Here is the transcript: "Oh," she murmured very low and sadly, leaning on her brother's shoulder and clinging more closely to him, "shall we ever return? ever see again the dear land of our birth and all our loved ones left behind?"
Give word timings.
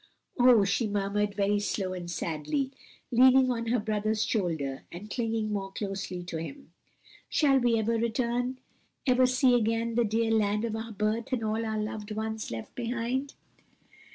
"Oh," 0.39 0.63
she 0.65 0.87
murmured 0.87 1.35
very 1.35 1.61
low 1.77 1.93
and 1.93 2.09
sadly, 2.09 2.71
leaning 3.11 3.51
on 3.51 3.67
her 3.67 3.77
brother's 3.77 4.23
shoulder 4.23 4.81
and 4.91 5.11
clinging 5.11 5.53
more 5.53 5.71
closely 5.71 6.23
to 6.23 6.37
him, 6.37 6.71
"shall 7.29 7.59
we 7.59 7.77
ever 7.77 7.99
return? 7.99 8.57
ever 9.05 9.27
see 9.27 9.53
again 9.53 9.93
the 9.93 10.03
dear 10.03 10.31
land 10.31 10.65
of 10.65 10.75
our 10.75 10.91
birth 10.91 11.31
and 11.33 11.43
all 11.43 11.63
our 11.63 11.77
loved 11.77 12.09
ones 12.15 12.49
left 12.49 12.73
behind?" 12.73 13.35